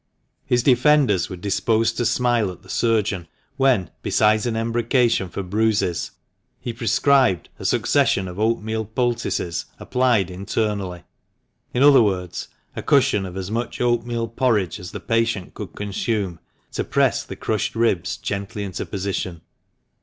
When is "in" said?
11.75-11.83